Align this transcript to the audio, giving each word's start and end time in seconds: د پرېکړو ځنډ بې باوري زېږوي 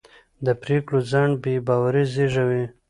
د 0.45 0.47
پرېکړو 0.63 0.99
ځنډ 1.11 1.33
بې 1.43 1.55
باوري 1.67 2.03
زېږوي 2.13 2.63